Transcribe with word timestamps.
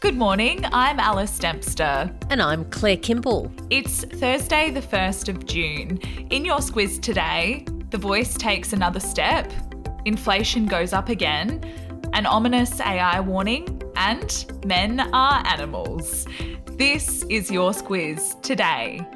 Good 0.00 0.16
morning, 0.16 0.64
I'm 0.72 0.98
Alice 0.98 1.38
Dempster. 1.38 2.10
And 2.30 2.40
I'm 2.40 2.64
Claire 2.70 2.96
Kimball. 2.96 3.52
It's 3.68 4.02
Thursday, 4.02 4.70
the 4.70 4.80
1st 4.80 5.28
of 5.28 5.44
June. 5.44 5.98
In 6.30 6.42
your 6.42 6.60
squiz 6.60 7.02
today, 7.02 7.66
the 7.90 7.98
voice 7.98 8.32
takes 8.34 8.72
another 8.72 8.98
step, 8.98 9.52
inflation 10.06 10.64
goes 10.64 10.94
up 10.94 11.10
again, 11.10 11.62
an 12.14 12.24
ominous 12.24 12.80
AI 12.80 13.20
warning, 13.20 13.82
and 13.94 14.46
men 14.64 15.00
are 15.12 15.46
animals. 15.46 16.26
This 16.78 17.22
is 17.24 17.50
your 17.50 17.72
squiz 17.72 18.40
today. 18.40 19.06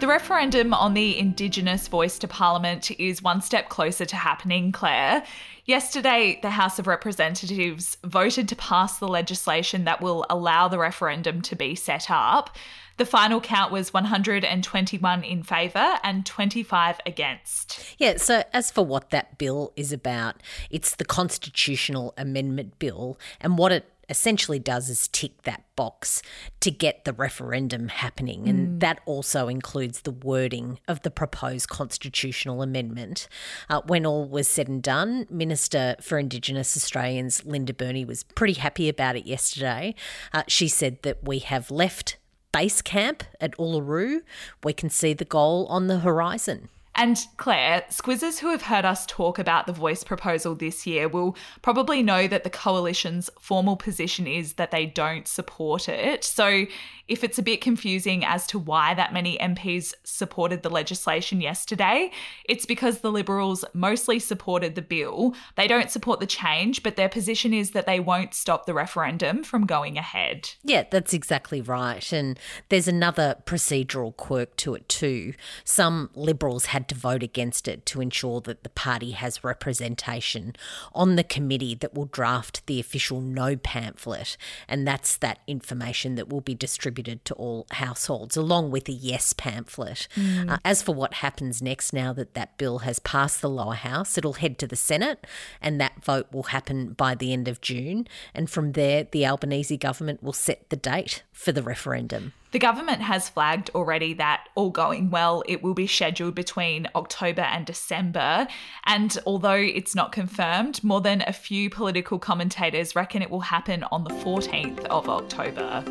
The 0.00 0.06
referendum 0.06 0.72
on 0.72 0.94
the 0.94 1.18
Indigenous 1.18 1.86
voice 1.86 2.18
to 2.20 2.26
Parliament 2.26 2.90
is 2.98 3.22
one 3.22 3.42
step 3.42 3.68
closer 3.68 4.06
to 4.06 4.16
happening, 4.16 4.72
Claire. 4.72 5.22
Yesterday, 5.66 6.38
the 6.40 6.48
House 6.48 6.78
of 6.78 6.86
Representatives 6.86 7.98
voted 8.02 8.48
to 8.48 8.56
pass 8.56 8.98
the 8.98 9.06
legislation 9.06 9.84
that 9.84 10.00
will 10.00 10.24
allow 10.30 10.68
the 10.68 10.78
referendum 10.78 11.42
to 11.42 11.54
be 11.54 11.74
set 11.74 12.10
up. 12.10 12.56
The 12.96 13.04
final 13.04 13.42
count 13.42 13.72
was 13.72 13.92
121 13.92 15.22
in 15.22 15.42
favour 15.42 15.98
and 16.02 16.24
25 16.24 17.00
against. 17.04 17.94
Yeah, 17.98 18.16
so 18.16 18.42
as 18.54 18.70
for 18.70 18.86
what 18.86 19.10
that 19.10 19.36
bill 19.36 19.70
is 19.76 19.92
about, 19.92 20.42
it's 20.70 20.94
the 20.94 21.04
Constitutional 21.04 22.14
Amendment 22.16 22.78
Bill, 22.78 23.18
and 23.38 23.58
what 23.58 23.70
it 23.70 23.84
essentially 24.10 24.58
does 24.58 24.90
is 24.90 25.08
tick 25.08 25.42
that 25.42 25.64
box 25.76 26.22
to 26.60 26.70
get 26.70 27.04
the 27.04 27.12
referendum 27.12 27.88
happening. 27.88 28.48
And 28.48 28.68
mm. 28.68 28.80
that 28.80 29.00
also 29.06 29.48
includes 29.48 30.02
the 30.02 30.10
wording 30.10 30.78
of 30.88 31.00
the 31.02 31.10
proposed 31.10 31.68
constitutional 31.68 32.60
amendment. 32.60 33.28
Uh, 33.70 33.80
when 33.86 34.04
all 34.04 34.28
was 34.28 34.48
said 34.48 34.68
and 34.68 34.82
done, 34.82 35.26
Minister 35.30 35.96
for 36.00 36.18
Indigenous 36.18 36.76
Australians 36.76 37.46
Linda 37.46 37.72
Burney 37.72 38.04
was 38.04 38.24
pretty 38.24 38.54
happy 38.54 38.88
about 38.88 39.16
it 39.16 39.26
yesterday. 39.26 39.94
Uh, 40.32 40.42
she 40.48 40.68
said 40.68 41.00
that 41.02 41.24
we 41.24 41.38
have 41.38 41.70
left 41.70 42.18
base 42.52 42.82
camp 42.82 43.24
at 43.40 43.56
Uluru. 43.56 44.20
We 44.64 44.72
can 44.72 44.90
see 44.90 45.14
the 45.14 45.24
goal 45.24 45.66
on 45.66 45.86
the 45.86 46.00
horizon. 46.00 46.68
And 47.00 47.26
Claire, 47.38 47.82
squizzers 47.88 48.40
who 48.40 48.50
have 48.50 48.60
heard 48.60 48.84
us 48.84 49.06
talk 49.06 49.38
about 49.38 49.66
the 49.66 49.72
voice 49.72 50.04
proposal 50.04 50.54
this 50.54 50.86
year 50.86 51.08
will 51.08 51.34
probably 51.62 52.02
know 52.02 52.28
that 52.28 52.44
the 52.44 52.50
coalition's 52.50 53.30
formal 53.40 53.74
position 53.74 54.26
is 54.26 54.52
that 54.54 54.70
they 54.70 54.84
don't 54.84 55.26
support 55.26 55.88
it. 55.88 56.24
So 56.24 56.66
if 57.08 57.24
it's 57.24 57.38
a 57.38 57.42
bit 57.42 57.62
confusing 57.62 58.22
as 58.24 58.46
to 58.48 58.58
why 58.58 58.92
that 58.94 59.14
many 59.14 59.38
MPs 59.38 59.94
supported 60.04 60.62
the 60.62 60.68
legislation 60.68 61.40
yesterday, 61.40 62.12
it's 62.44 62.66
because 62.66 63.00
the 63.00 63.10
Liberals 63.10 63.64
mostly 63.72 64.18
supported 64.18 64.74
the 64.74 64.82
bill. 64.82 65.34
They 65.56 65.66
don't 65.66 65.90
support 65.90 66.20
the 66.20 66.26
change, 66.26 66.82
but 66.82 66.96
their 66.96 67.08
position 67.08 67.54
is 67.54 67.70
that 67.70 67.86
they 67.86 67.98
won't 67.98 68.34
stop 68.34 68.66
the 68.66 68.74
referendum 68.74 69.42
from 69.42 69.64
going 69.66 69.96
ahead. 69.96 70.50
Yeah, 70.62 70.84
that's 70.88 71.14
exactly 71.14 71.62
right. 71.62 72.12
And 72.12 72.38
there's 72.68 72.86
another 72.86 73.36
procedural 73.44 74.14
quirk 74.16 74.54
to 74.56 74.74
it 74.74 74.88
too. 74.88 75.32
Some 75.64 76.10
Liberals 76.14 76.66
had 76.66 76.86
to 76.90 76.94
vote 76.94 77.22
against 77.22 77.66
it 77.66 77.86
to 77.86 78.00
ensure 78.00 78.40
that 78.42 78.62
the 78.62 78.68
party 78.68 79.12
has 79.12 79.42
representation 79.42 80.54
on 80.92 81.16
the 81.16 81.24
committee 81.24 81.74
that 81.74 81.94
will 81.94 82.04
draft 82.04 82.66
the 82.66 82.78
official 82.78 83.20
no 83.20 83.56
pamphlet. 83.56 84.36
And 84.68 84.86
that's 84.86 85.16
that 85.18 85.38
information 85.46 86.16
that 86.16 86.28
will 86.28 86.40
be 86.40 86.54
distributed 86.54 87.24
to 87.24 87.34
all 87.34 87.66
households, 87.70 88.36
along 88.36 88.70
with 88.70 88.88
a 88.88 88.92
yes 88.92 89.32
pamphlet. 89.32 90.08
Mm. 90.16 90.50
Uh, 90.50 90.58
as 90.64 90.82
for 90.82 90.94
what 90.94 91.14
happens 91.14 91.62
next, 91.62 91.92
now 91.92 92.12
that 92.12 92.34
that 92.34 92.58
bill 92.58 92.80
has 92.80 92.98
passed 92.98 93.40
the 93.40 93.48
lower 93.48 93.74
house, 93.74 94.18
it'll 94.18 94.34
head 94.34 94.58
to 94.58 94.66
the 94.66 94.76
Senate, 94.76 95.26
and 95.62 95.80
that 95.80 96.04
vote 96.04 96.26
will 96.32 96.44
happen 96.44 96.92
by 96.92 97.14
the 97.14 97.32
end 97.32 97.48
of 97.48 97.60
June. 97.60 98.06
And 98.34 98.50
from 98.50 98.72
there, 98.72 99.04
the 99.04 99.24
Albanese 99.24 99.76
government 99.76 100.22
will 100.22 100.32
set 100.32 100.68
the 100.70 100.76
date 100.76 101.22
for 101.32 101.52
the 101.52 101.62
referendum. 101.62 102.32
The 102.52 102.58
government 102.58 103.02
has 103.02 103.28
flagged 103.28 103.70
already 103.76 104.14
that, 104.14 104.48
all 104.56 104.70
going 104.70 105.10
well, 105.10 105.44
it 105.46 105.62
will 105.62 105.74
be 105.74 105.86
scheduled 105.86 106.34
between 106.34 106.88
October 106.96 107.42
and 107.42 107.64
December. 107.64 108.48
And 108.84 109.16
although 109.24 109.52
it's 109.52 109.94
not 109.94 110.10
confirmed, 110.10 110.82
more 110.82 111.00
than 111.00 111.22
a 111.26 111.32
few 111.32 111.70
political 111.70 112.18
commentators 112.18 112.96
reckon 112.96 113.22
it 113.22 113.30
will 113.30 113.40
happen 113.40 113.84
on 113.92 114.02
the 114.02 114.10
14th 114.10 114.84
of 114.86 115.08
October. 115.08 115.84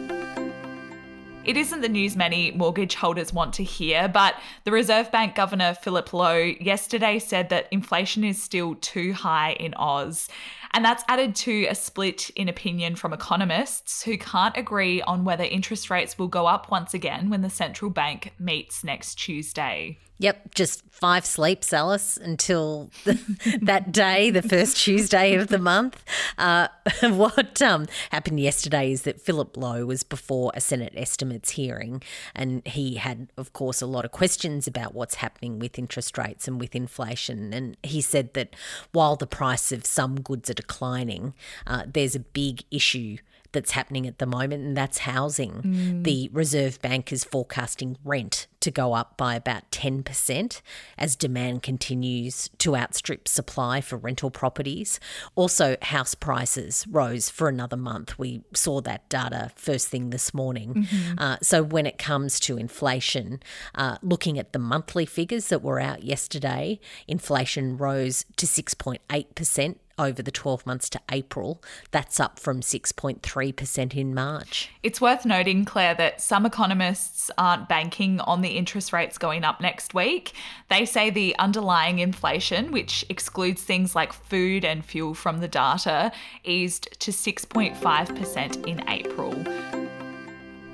It 1.46 1.56
isn't 1.56 1.80
the 1.80 1.90
news 1.90 2.18
many 2.18 2.52
mortgage 2.52 2.96
holders 2.96 3.34
want 3.34 3.54
to 3.56 3.64
hear, 3.64 4.10
but 4.10 4.36
the 4.66 4.72
Reserve 4.72 5.12
Bank 5.12 5.36
Governor 5.36 5.74
Philip 5.74 6.12
Lowe 6.14 6.54
yesterday 6.60 7.18
said 7.18 7.50
that 7.50 7.68
inflation 7.72 8.26
is 8.26 8.44
still 8.44 8.76
too 8.76 9.14
high 9.14 9.54
in 9.54 9.74
Oz. 9.76 10.28
And 10.72 10.86
that's 10.86 11.04
added 11.08 11.36
to 11.38 11.66
a 11.66 11.76
split 11.76 12.30
in 12.32 12.48
opinion 12.48 12.96
from 12.96 13.14
economists 13.14 14.04
who 14.04 14.18
can't 14.18 14.56
agree 14.56 15.02
on 15.02 15.24
whether 15.24 15.44
interest 15.44 15.90
rates 15.90 16.18
will 16.18 16.28
go 16.28 16.46
up 16.46 16.70
once 16.70 16.94
again 16.94 17.30
when 17.30 17.42
the 17.42 17.50
central 17.50 17.90
bank 17.90 18.34
meets 18.40 18.84
next 18.84 19.16
Tuesday. 19.16 19.98
Yep, 20.22 20.54
just 20.54 20.84
five 20.92 21.26
sleeps, 21.26 21.72
Alice, 21.72 22.18
until 22.18 22.92
the, 23.06 23.18
that 23.62 23.94
day, 23.94 24.30
the 24.30 24.42
first 24.42 24.76
Tuesday 24.76 25.36
of 25.36 25.48
the 25.48 25.58
month. 25.58 26.04
Uh, 26.38 26.68
what 27.04 27.62
um, 27.62 27.88
happened 28.12 28.42
yesterday 28.42 28.92
is 28.92 29.04
that 29.04 29.22
Philip 29.22 29.56
Lowe 29.56 29.86
was 29.86 30.04
before 30.04 30.52
a 30.54 30.60
Senate 30.60 30.94
estimates 30.98 31.52
hearing, 31.52 32.04
and 32.36 32.68
he 32.68 32.96
had, 32.96 33.30
of 33.38 33.54
course, 33.54 33.82
a 33.82 33.86
lot 33.86 34.04
of 34.04 34.12
questions 34.12 34.68
about 34.68 34.94
what's 34.94 35.16
happening 35.16 35.58
with 35.58 35.80
interest 35.80 36.18
rates 36.18 36.50
and 36.50 36.60
with 36.60 36.76
inflation. 36.76 37.54
And 37.54 37.78
he 37.82 38.02
said 38.02 38.34
that 38.34 38.58
while 38.92 39.16
the 39.16 39.28
price 39.28 39.72
of 39.72 39.86
some 39.86 40.20
goods 40.20 40.50
are 40.50 40.54
declining, 40.54 41.34
uh, 41.66 41.84
there's 41.88 42.16
a 42.16 42.20
big 42.20 42.66
issue 42.72 43.18
that's 43.52 43.72
happening 43.72 44.08
at 44.08 44.20
the 44.20 44.26
moment, 44.26 44.64
and 44.64 44.78
that's 44.78 45.00
housing. 45.00 45.52
Mm. 45.52 46.04
The 46.04 46.30
Reserve 46.32 46.82
Bank 46.82 47.12
is 47.12 47.24
forecasting 47.24 47.98
rent 48.04 48.48
to 48.60 48.72
go 48.72 48.94
up 48.94 49.16
by 49.18 49.36
about 49.36 49.72
10% 49.72 50.62
as 50.98 51.16
demand 51.16 51.64
continues 51.64 52.50
to 52.58 52.76
outstrip 52.76 53.28
supply 53.28 53.82
for 53.82 53.98
rental 53.98 54.30
properties. 54.30 55.00
Also, 55.36 55.78
house 55.82 56.14
prices 56.14 56.86
rose 56.90 57.30
for 57.30 57.48
another 57.48 57.78
month. 57.78 58.20
We 58.20 58.44
saw 58.54 58.82
that 58.82 59.08
data 59.10 59.52
first 59.56 59.88
thing 59.88 60.10
this 60.10 60.34
morning. 60.34 60.74
Mm-hmm. 60.74 61.20
Uh, 61.20 61.38
so, 61.42 61.64
when 61.64 61.86
it 61.86 61.98
comes 61.98 62.40
to 62.42 62.58
inflation, 62.58 63.42
uh, 63.76 63.98
looking 64.02 64.38
at 64.38 64.54
the 64.54 64.60
monthly 64.60 65.06
figures 65.06 65.48
that 65.48 65.62
were 65.62 65.80
out 65.80 66.04
yesterday, 66.04 66.80
inflation 67.08 67.78
rose 67.78 68.26
to 68.38 68.46
6.8% 68.46 69.76
over 70.00 70.24
the 70.24 70.32
12 70.32 70.66
months 70.66 70.90
to 70.90 71.02
April. 71.12 71.62
That's 71.92 72.20
up 72.20 72.40
from 72.40 72.62
6.3% 72.62 73.96
in 73.96 74.14
March. 74.16 74.70
It's 74.82 75.02
worth 75.02 75.26
noting, 75.26 75.66
Claire, 75.66 75.96
that 75.96 76.22
some 76.22 76.46
economists 76.46 77.30
aren't 77.38 77.68
banking 77.68 78.20
on 78.22 78.42
the 78.42 78.58
interest 78.58 78.94
rates 78.94 79.18
going 79.18 79.44
up 79.44 79.62
next 79.62 79.94
week. 79.94 80.34
They 80.70 80.86
say 80.86 81.10
the 81.10 81.36
underlying 81.38 82.00
inflation, 82.00 82.72
which 82.72 83.06
excludes 83.10 83.62
things 83.62 83.96
like 83.96 84.14
food 84.14 84.64
and 84.64 84.84
fuel 84.84 85.14
from 85.14 85.40
the 85.40 85.48
data, 85.48 86.12
eased 86.44 87.00
to 87.02 87.12
6.5% 87.12 88.68
in 88.68 88.90
April. 88.90 89.34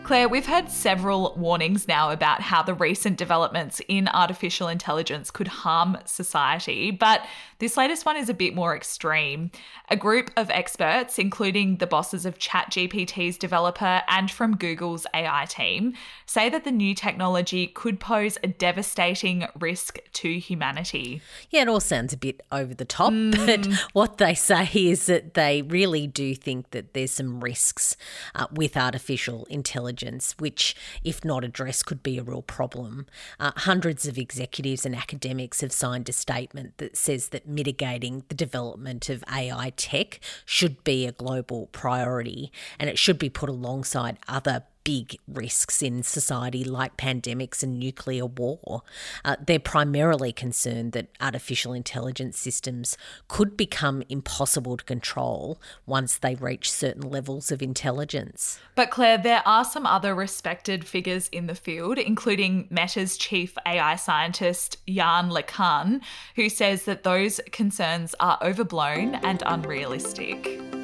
Claire, 0.05 0.29
we've 0.29 0.45
had 0.45 0.69
several 0.69 1.33
warnings 1.35 1.87
now 1.87 2.11
about 2.11 2.39
how 2.39 2.61
the 2.61 2.75
recent 2.75 3.17
developments 3.17 3.81
in 3.87 4.07
artificial 4.09 4.67
intelligence 4.67 5.31
could 5.31 5.47
harm 5.47 5.97
society, 6.05 6.91
but 6.91 7.25
this 7.57 7.75
latest 7.75 8.05
one 8.05 8.15
is 8.15 8.29
a 8.29 8.33
bit 8.35 8.53
more 8.53 8.75
extreme. 8.75 9.49
A 9.89 9.95
group 9.95 10.29
of 10.37 10.51
experts, 10.51 11.17
including 11.17 11.77
the 11.77 11.87
bosses 11.87 12.23
of 12.23 12.37
ChatGPT's 12.37 13.39
developer 13.39 14.03
and 14.07 14.29
from 14.29 14.57
Google's 14.57 15.07
AI 15.15 15.45
team, 15.45 15.93
say 16.27 16.49
that 16.49 16.65
the 16.65 16.71
new 16.71 16.93
technology 16.93 17.65
could 17.65 17.99
pose 17.99 18.37
a 18.43 18.47
devastating 18.47 19.47
risk 19.59 19.97
to 20.13 20.37
humanity. 20.37 21.23
Yeah, 21.49 21.63
it 21.63 21.67
all 21.67 21.79
sounds 21.79 22.13
a 22.13 22.17
bit 22.17 22.43
over 22.51 22.75
the 22.75 22.85
top, 22.85 23.11
mm. 23.11 23.43
but 23.43 23.89
what 23.93 24.19
they 24.19 24.35
say 24.35 24.69
is 24.71 25.07
that 25.07 25.33
they 25.33 25.63
really 25.63 26.05
do 26.05 26.35
think 26.35 26.69
that 26.71 26.93
there's 26.93 27.09
some 27.09 27.39
risks 27.43 27.97
uh, 28.35 28.45
with 28.51 28.77
artificial 28.77 29.45
intelligence 29.45 29.94
intelligence, 29.95 30.35
which, 30.39 30.75
if 31.03 31.23
not 31.23 31.43
addressed, 31.43 31.85
could 31.85 32.03
be 32.03 32.17
a 32.17 32.23
real 32.23 32.41
problem. 32.41 33.05
Uh, 33.39 33.51
hundreds 33.55 34.07
of 34.07 34.17
executives 34.17 34.85
and 34.85 34.95
academics 34.95 35.61
have 35.61 35.71
signed 35.71 36.09
a 36.09 36.13
statement 36.13 36.77
that 36.77 36.97
says 36.97 37.29
that 37.29 37.47
mitigating 37.47 38.23
the 38.29 38.35
development 38.35 39.09
of 39.09 39.23
AI 39.31 39.71
tech 39.75 40.19
should 40.45 40.83
be 40.83 41.05
a 41.05 41.11
global 41.11 41.67
priority 41.67 42.51
and 42.79 42.89
it 42.89 42.97
should 42.97 43.19
be 43.19 43.29
put 43.29 43.49
alongside 43.49 44.17
other 44.27 44.63
big 44.85 45.17
risks 45.27 45.81
in 45.81 46.03
society 46.03 46.63
like 46.63 46.95
pandemics 46.95 47.61
and 47.63 47.77
nuclear 47.77 48.25
war. 48.25 48.83
Uh, 49.25 49.35
they're 49.45 49.59
primarily 49.59 50.31
concerned 50.31 50.93
that 50.93 51.07
artificial 51.19 51.73
intelligence 51.73 52.37
systems 52.37 52.95
could 53.27 53.57
become 53.57 54.03
impossible 54.07 54.77
to 54.77 54.85
control 54.85 55.59
once 55.85 56.17
they 56.17 56.35
reach 56.35 56.71
certain 56.71 57.01
levels 57.01 57.51
of 57.51 57.61
intelligence. 57.61 58.59
But 58.75 58.91
Claire, 58.91 59.17
there 59.17 59.41
are 59.45 59.65
some 59.65 59.87
other 59.87 60.13
respected 60.13 60.85
figures 60.85 61.27
in 61.29 61.47
the 61.47 61.55
field, 61.55 61.97
including 61.97 62.67
Meta's 62.69 63.17
chief 63.17 63.57
AI 63.65 63.95
scientist, 63.95 64.77
Yann 64.85 65.31
LeCun, 65.31 66.01
who 66.35 66.47
says 66.47 66.85
that 66.85 67.03
those 67.03 67.41
concerns 67.51 68.13
are 68.19 68.37
overblown 68.43 69.15
and 69.15 69.41
unrealistic. 69.47 70.74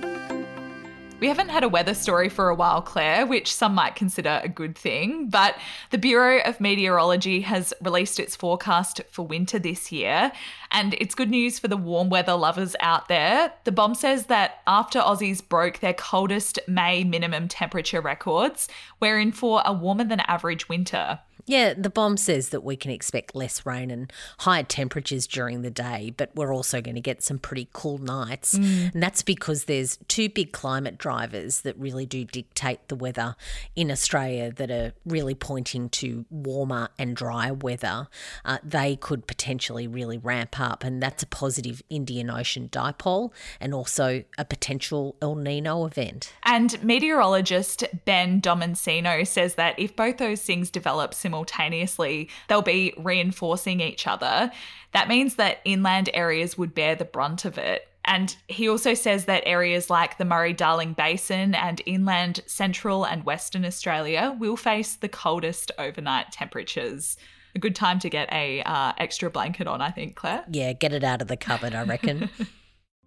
We 1.22 1.28
haven't 1.28 1.50
had 1.50 1.64
a 1.64 1.70
weather 1.70 1.94
story 1.94 2.30
for 2.30 2.50
a 2.50 2.56
while, 2.56 2.82
Claire, 2.82 3.28
which 3.28 3.54
some 3.54 3.76
might 3.76 3.94
consider 3.94 4.42
a 4.44 4.50
good 4.50 4.76
thing, 4.76 5.30
but 5.30 5.56
the 5.92 6.00
Bureau 6.00 6.42
of 6.44 6.60
Meteorology 6.60 7.42
has 7.42 7.76
released 7.80 8.20
its 8.20 8.36
forecast 8.36 9.02
for 9.12 9.28
winter 9.28 9.60
this 9.60 9.92
year, 9.92 10.32
and 10.72 10.96
it's 10.96 11.14
good 11.14 11.30
news 11.30 11.60
for 11.60 11.68
the 11.68 11.78
warm 11.78 12.10
weather 12.10 12.34
lovers 12.34 12.76
out 12.80 13.08
there. 13.08 13.54
The 13.66 13.72
BoM 13.72 13.94
says 13.94 14.26
that 14.26 14.62
after 14.66 14.98
Aussies 15.00 15.48
broke 15.48 15.78
their 15.78 15.94
coldest 15.94 16.58
May 16.68 17.04
minimum 17.04 17.48
temperature 17.48 18.02
records, 18.02 18.68
we're 19.00 19.20
in 19.20 19.32
for 19.32 19.62
a 19.64 19.74
warmer 19.74 20.06
than 20.06 20.22
average 20.22 20.70
winter. 20.70 21.20
Yeah, 21.46 21.74
the 21.74 21.90
BoM 21.90 22.18
says 22.18 22.50
that 22.50 22.64
we 22.64 22.76
can 22.76 22.92
expect 22.92 23.36
less 23.36 23.66
rain 23.66 23.92
and 23.92 24.12
higher 24.40 24.64
temperatures 24.64 25.28
during 25.28 25.62
the 25.62 25.72
day, 25.72 26.14
but 26.16 26.32
we're 26.36 26.54
also 26.54 26.82
going 26.82 26.96
to 26.96 27.02
get 27.02 27.24
some 27.24 27.40
pretty 27.40 27.68
cool 27.74 27.98
nights. 27.98 28.58
Mm. 28.58 28.94
And 28.94 29.04
that's 29.04 29.24
because 29.24 29.66
there's 29.66 29.98
two 30.08 30.30
big 30.30 30.52
climate 30.52 30.98
drivers 30.98 31.62
that 31.62 31.78
really 31.78 32.06
do 32.06 32.26
dictate 32.26 32.88
the 32.88 32.96
weather 32.96 33.36
in 33.76 33.92
Australia 33.92 34.52
that 34.52 34.72
are 34.72 34.94
really 35.06 35.36
pointing 35.36 35.90
to 35.90 36.26
warmer 36.30 36.90
and 36.98 37.16
drier 37.16 37.54
weather. 37.54 38.08
Uh, 38.46 38.58
they 38.64 38.96
could 38.96 39.28
potentially 39.28 39.88
really 39.88 40.18
ramp 40.18 40.60
up, 40.60 40.84
and 40.84 41.02
that's 41.02 41.24
a 41.24 41.28
positive 41.28 41.82
Indian 41.90 42.30
Ocean 42.30 42.70
dipole 42.70 43.32
and 43.60 43.74
also 43.74 44.24
a 44.38 44.46
potential 44.46 45.16
El 45.22 45.36
Nino 45.36 45.86
event. 45.86 46.34
And 46.44 46.82
meteorologist 46.84 47.84
Ben 48.06 48.42
Domensino 48.42 49.26
says 49.26 49.56
that 49.56 49.78
if 49.80 49.96
both 49.96 50.18
those 50.18 50.42
things 50.42 50.70
develop 50.70 51.14
simultaneously, 51.32 52.30
they'll 52.48 52.62
be 52.62 52.94
reinforcing 52.98 53.80
each 53.80 54.06
other. 54.06 54.52
That 54.92 55.08
means 55.08 55.36
that 55.36 55.60
inland 55.64 56.10
areas 56.14 56.58
would 56.58 56.76
bear 56.76 56.96
the 56.96 57.06
brunt 57.06 57.46
of 57.46 57.58
it. 57.58 57.88
And 58.04 58.36
he 58.48 58.68
also 58.68 58.94
says 58.94 59.26
that 59.26 59.44
areas 59.46 59.90
like 59.90 60.18
the 60.18 60.26
Murray 60.26 60.54
Darling 60.54 60.94
Basin 60.94 61.54
and 61.56 61.82
inland 61.86 62.42
central 62.48 63.06
and 63.06 63.24
western 63.24 63.64
Australia 63.64 64.36
will 64.40 64.58
face 64.58 64.96
the 64.96 65.08
coldest 65.08 65.72
overnight 65.78 66.32
temperatures. 66.32 67.16
A 67.56 67.60
good 67.60 67.76
time 67.76 68.00
to 68.00 68.10
get 68.10 68.32
a 68.34 68.64
uh, 68.64 68.94
extra 68.98 69.30
blanket 69.30 69.68
on, 69.68 69.82
I 69.82 69.92
think, 69.92 70.16
Claire. 70.16 70.44
Yeah, 70.52 70.74
get 70.74 70.94
it 70.94 71.04
out 71.04 71.22
of 71.22 71.28
the 71.28 71.38
cupboard, 71.38 71.76
I 71.76 71.84
reckon. 71.84 72.30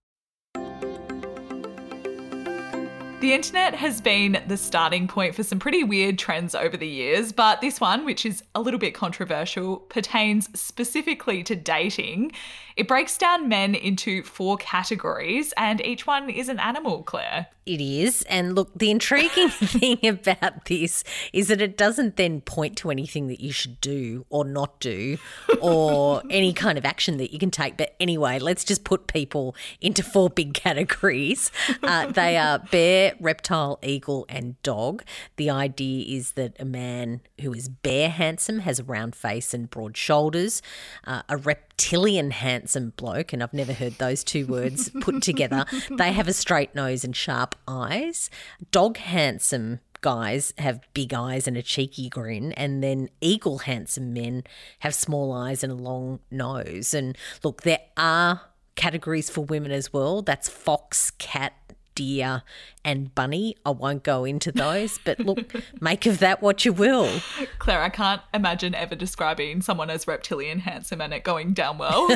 The 3.21 3.33
internet 3.33 3.75
has 3.75 4.01
been 4.01 4.41
the 4.47 4.57
starting 4.57 5.07
point 5.07 5.35
for 5.35 5.43
some 5.43 5.59
pretty 5.59 5.83
weird 5.83 6.17
trends 6.17 6.55
over 6.55 6.75
the 6.75 6.87
years, 6.87 7.31
but 7.31 7.61
this 7.61 7.79
one, 7.79 8.03
which 8.03 8.25
is 8.25 8.41
a 8.55 8.61
little 8.61 8.79
bit 8.79 8.95
controversial, 8.95 9.77
pertains 9.77 10.49
specifically 10.59 11.43
to 11.43 11.55
dating. 11.55 12.31
It 12.75 12.87
breaks 12.87 13.19
down 13.19 13.47
men 13.47 13.75
into 13.75 14.23
four 14.23 14.57
categories, 14.57 15.53
and 15.55 15.85
each 15.85 16.07
one 16.07 16.31
is 16.31 16.49
an 16.49 16.59
animal, 16.59 17.03
Claire. 17.03 17.45
It 17.65 17.79
is. 17.79 18.23
And 18.23 18.55
look, 18.55 18.71
the 18.75 18.89
intriguing 18.89 19.49
thing 19.49 20.05
about 20.07 20.65
this 20.65 21.03
is 21.31 21.49
that 21.49 21.61
it 21.61 21.77
doesn't 21.77 22.15
then 22.15 22.41
point 22.41 22.75
to 22.77 22.89
anything 22.89 23.27
that 23.27 23.39
you 23.39 23.51
should 23.51 23.79
do 23.81 24.25
or 24.29 24.43
not 24.43 24.79
do 24.79 25.17
or 25.61 26.23
any 26.31 26.53
kind 26.53 26.77
of 26.77 26.85
action 26.85 27.17
that 27.17 27.31
you 27.31 27.37
can 27.37 27.51
take. 27.51 27.77
But 27.77 27.95
anyway, 27.99 28.39
let's 28.39 28.63
just 28.63 28.83
put 28.83 29.05
people 29.05 29.55
into 29.79 30.01
four 30.01 30.29
big 30.29 30.55
categories. 30.55 31.51
Uh, 31.83 32.07
they 32.07 32.35
are 32.37 32.59
bear, 32.71 33.10
reptile, 33.19 33.79
eagle, 33.81 34.25
and 34.29 34.61
dog. 34.63 35.03
The 35.35 35.49
idea 35.49 36.05
is 36.17 36.33
that 36.33 36.55
a 36.59 36.65
man 36.65 37.21
who 37.41 37.53
is 37.53 37.69
bear 37.69 38.09
handsome 38.09 38.59
has 38.59 38.79
a 38.79 38.83
round 38.83 39.15
face 39.15 39.53
and 39.53 39.69
broad 39.69 39.97
shoulders, 39.97 40.61
uh, 41.05 41.23
a 41.29 41.37
reptilian 41.37 42.31
handsome 42.31 42.93
bloke, 42.95 43.33
and 43.33 43.41
I've 43.41 43.53
never 43.53 43.73
heard 43.73 43.93
those 43.93 44.23
two 44.23 44.45
words 44.45 44.89
put 45.01 45.21
together. 45.21 45.65
They 45.89 46.11
have 46.11 46.27
a 46.27 46.33
straight 46.33 46.75
nose 46.75 47.03
and 47.03 47.15
sharp 47.15 47.55
eyes. 47.67 48.29
Dog 48.71 48.97
handsome 48.97 49.79
guys 50.01 50.53
have 50.57 50.81
big 50.93 51.13
eyes 51.13 51.47
and 51.47 51.55
a 51.55 51.61
cheeky 51.61 52.09
grin, 52.09 52.51
and 52.53 52.83
then 52.83 53.09
eagle 53.21 53.59
handsome 53.59 54.13
men 54.13 54.43
have 54.79 54.93
small 54.93 55.31
eyes 55.31 55.63
and 55.63 55.71
a 55.71 55.75
long 55.75 56.19
nose. 56.29 56.93
And 56.93 57.17
look, 57.43 57.61
there 57.61 57.81
are 57.95 58.41
categories 58.75 59.29
for 59.29 59.41
women 59.41 59.71
as 59.71 59.93
well. 59.93 60.21
That's 60.21 60.49
fox, 60.49 61.11
cat, 61.11 61.53
deer, 61.95 62.43
and 62.83 63.13
bunny. 63.13 63.55
I 63.65 63.71
won't 63.71 64.03
go 64.03 64.25
into 64.25 64.51
those, 64.51 64.99
but 65.03 65.19
look, 65.19 65.53
make 65.81 66.05
of 66.05 66.19
that 66.19 66.41
what 66.41 66.65
you 66.65 66.73
will. 66.73 67.21
Claire, 67.59 67.81
I 67.81 67.89
can't 67.89 68.21
imagine 68.33 68.75
ever 68.75 68.95
describing 68.95 69.61
someone 69.61 69.89
as 69.89 70.07
reptilian 70.07 70.59
handsome 70.59 71.01
and 71.01 71.13
it 71.13 71.23
going 71.23 71.53
down 71.53 71.77
well. 71.77 72.09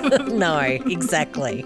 no, 0.28 0.60
exactly. 0.60 1.64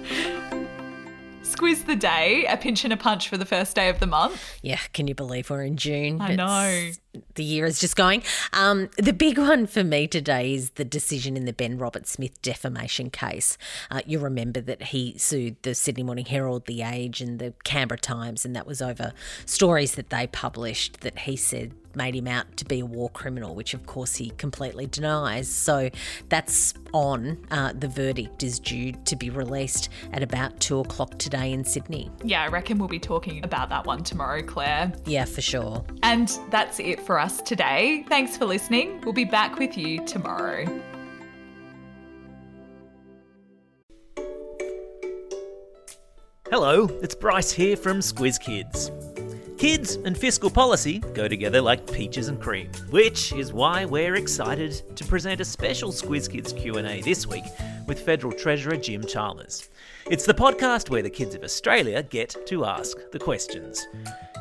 Squiz 1.51 1.87
the 1.87 1.97
day, 1.97 2.47
a 2.49 2.57
pinch 2.57 2.85
and 2.85 2.93
a 2.93 2.97
punch 2.97 3.29
for 3.29 3.37
the 3.37 3.45
first 3.45 3.75
day 3.75 3.89
of 3.89 4.01
the 4.01 4.07
month. 4.07 4.59
Yeah, 4.63 4.79
can 4.93 5.09
you 5.09 5.15
believe 5.15 5.51
we're 5.51 5.65
in 5.65 5.77
June? 5.77 6.21
I 6.21 6.37
know. 6.37 6.91
The 7.35 7.43
year 7.43 7.67
is 7.67 7.81
just 7.81 7.97
going. 7.97 8.23
Um, 8.53 8.89
the 8.97 9.13
big 9.13 9.37
one 9.37 9.67
for 9.67 9.83
me 9.83 10.07
today 10.07 10.55
is 10.55 10.71
the 10.71 10.85
decision 10.85 11.37
in 11.37 11.45
the 11.45 11.53
Ben 11.53 11.77
Roberts-Smith 11.77 12.41
defamation 12.41 13.11
case. 13.11 13.59
Uh, 13.91 14.01
you 14.07 14.21
remember 14.21 14.61
that 14.61 14.85
he 14.85 15.19
sued 15.19 15.57
the 15.63 15.75
Sydney 15.75 16.05
Morning 16.05 16.27
Herald, 16.27 16.67
The 16.67 16.83
Age, 16.83 17.21
and 17.21 17.41
the 17.41 17.53
Canberra 17.65 17.99
Times, 17.99 18.45
and 18.45 18.55
that 18.55 18.67
was 18.67 18.81
over 18.81 19.13
stories 19.45 19.97
that 19.97 20.11
they 20.11 20.29
published 20.29 21.01
that 21.01 21.21
he 21.21 21.35
said 21.35 21.73
made 21.95 22.15
him 22.15 22.27
out 22.27 22.57
to 22.57 22.65
be 22.65 22.81
a 22.81 22.87
war 22.87 23.09
criminal, 23.11 23.55
which 23.55 23.75
of 23.75 23.87
course 23.87 24.17
he 24.17 24.31
completely 24.31 24.87
denies. 24.87 25.49
So 25.49 25.91
that's 26.29 26.75
on. 26.93 27.39
Uh, 27.51 27.73
the 27.73 27.89
verdict 27.89 28.43
is 28.43 28.59
due 28.59 28.93
to 28.93 29.17
be 29.17 29.31
released 29.31 29.89
at 30.13 30.23
about 30.23 30.59
two 30.61 30.81
o'clock 30.81 31.19
today 31.19 31.53
in 31.53 31.65
Sydney. 31.65 32.11
Yeah, 32.25 32.43
I 32.43 32.49
reckon 32.49 32.79
we'll 32.79 32.89
be 32.89 32.99
talking 32.99 33.45
about 33.45 33.69
that 33.71 33.87
one 33.87 34.03
tomorrow, 34.03 34.43
Claire. 34.43 34.93
Yeah, 35.07 35.25
for 35.25 35.41
sure. 35.41 35.85
And 36.03 36.29
that's 36.51 36.81
it 36.81 37.01
for 37.01 37.19
us 37.19 37.41
today. 37.43 38.05
Thanks 38.09 38.37
for 38.37 38.45
listening. 38.45 39.01
We'll 39.03 39.13
be 39.13 39.25
back 39.25 39.59
with 39.59 39.77
you 39.77 40.05
tomorrow. 40.07 40.67
Hello, 46.51 46.89
it's 47.01 47.15
Bryce 47.15 47.53
here 47.53 47.77
from 47.77 48.01
Squiz 48.01 48.41
Kids. 48.41 48.91
Kids 49.61 49.97
and 50.07 50.17
fiscal 50.17 50.49
policy 50.49 51.01
go 51.13 51.29
together 51.29 51.61
like 51.61 51.93
peaches 51.93 52.29
and 52.29 52.41
cream, 52.41 52.71
which 52.89 53.31
is 53.35 53.53
why 53.53 53.85
we're 53.85 54.15
excited 54.15 54.97
to 54.97 55.05
present 55.05 55.39
a 55.43 55.45
special 55.45 55.93
Squiz 55.93 56.31
Kids 56.33 56.55
Q&A 56.55 57.03
this 57.03 57.27
week 57.27 57.45
with 57.87 58.01
Federal 58.01 58.33
Treasurer 58.33 58.79
Jim 58.79 59.05
Chalmers. 59.05 59.69
It's 60.11 60.25
the 60.25 60.33
podcast 60.33 60.89
where 60.89 61.03
the 61.03 61.11
kids 61.11 61.35
of 61.35 61.45
Australia 61.45 62.03
get 62.03 62.35
to 62.47 62.65
ask 62.65 62.97
the 63.13 63.19
questions. 63.19 63.87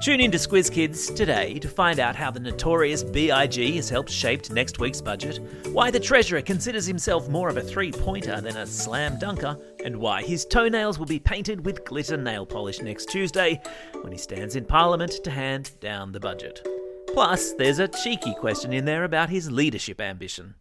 Tune 0.01 0.21
in 0.21 0.31
to 0.31 0.37
Squiz 0.37 0.71
Kids 0.71 1.11
today 1.11 1.59
to 1.59 1.67
find 1.67 1.99
out 1.99 2.15
how 2.15 2.31
the 2.31 2.39
notorious 2.39 3.03
BIG 3.03 3.75
has 3.75 3.89
helped 3.89 4.09
shape 4.09 4.49
next 4.49 4.79
week's 4.79 5.01
budget, 5.01 5.39
why 5.73 5.91
the 5.91 5.99
Treasurer 5.99 6.41
considers 6.41 6.85
himself 6.85 7.27
more 7.27 7.49
of 7.49 7.57
a 7.57 7.61
three 7.61 7.91
pointer 7.91 8.39
than 8.39 8.55
a 8.55 8.65
slam 8.65 9.19
dunker, 9.19 9.57
and 9.83 9.97
why 9.97 10.23
his 10.23 10.45
toenails 10.45 10.99
will 10.99 11.05
be 11.05 11.19
painted 11.19 11.65
with 11.65 11.83
glitter 11.83 12.15
nail 12.15 12.45
polish 12.45 12.79
next 12.81 13.09
Tuesday 13.09 13.61
when 13.99 14.13
he 14.13 14.17
stands 14.17 14.55
in 14.55 14.63
Parliament 14.63 15.21
to 15.25 15.31
hand 15.31 15.71
down 15.81 16.13
the 16.13 16.19
budget. 16.21 16.65
Plus, 17.13 17.51
there's 17.55 17.79
a 17.79 17.89
cheeky 17.89 18.33
question 18.35 18.71
in 18.71 18.85
there 18.85 19.03
about 19.03 19.29
his 19.29 19.51
leadership 19.51 19.99
ambition. 19.99 20.55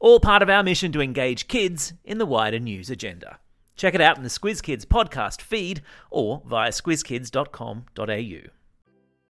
All 0.00 0.20
part 0.20 0.42
of 0.42 0.50
our 0.50 0.62
mission 0.62 0.92
to 0.92 1.00
engage 1.00 1.48
kids 1.48 1.94
in 2.04 2.18
the 2.18 2.26
wider 2.26 2.58
news 2.58 2.90
agenda. 2.90 3.38
Check 3.74 3.94
it 3.94 4.02
out 4.02 4.18
in 4.18 4.22
the 4.22 4.28
Squiz 4.28 4.62
Kids 4.62 4.84
podcast 4.84 5.40
feed 5.40 5.80
or 6.10 6.42
via 6.44 6.72
squizkids.com.au. 6.72 8.61